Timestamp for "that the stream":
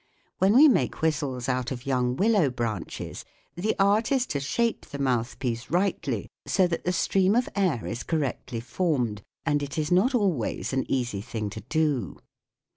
6.65-7.35